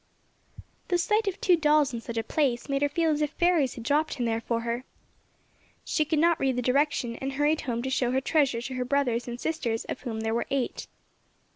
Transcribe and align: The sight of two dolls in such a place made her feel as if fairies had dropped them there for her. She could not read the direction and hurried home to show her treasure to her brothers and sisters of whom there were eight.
The 0.87 0.97
sight 0.97 1.27
of 1.27 1.39
two 1.39 1.55
dolls 1.55 1.93
in 1.93 2.01
such 2.01 2.17
a 2.17 2.23
place 2.23 2.67
made 2.67 2.81
her 2.81 2.89
feel 2.89 3.11
as 3.11 3.21
if 3.21 3.29
fairies 3.33 3.75
had 3.75 3.83
dropped 3.83 4.17
them 4.17 4.25
there 4.25 4.41
for 4.41 4.61
her. 4.61 4.83
She 5.85 6.05
could 6.05 6.17
not 6.17 6.39
read 6.39 6.55
the 6.55 6.61
direction 6.63 7.17
and 7.17 7.33
hurried 7.33 7.61
home 7.61 7.83
to 7.83 7.89
show 7.91 8.09
her 8.09 8.19
treasure 8.21 8.61
to 8.63 8.73
her 8.73 8.83
brothers 8.85 9.27
and 9.27 9.39
sisters 9.39 9.85
of 9.85 10.01
whom 10.01 10.21
there 10.21 10.33
were 10.33 10.47
eight. 10.49 10.87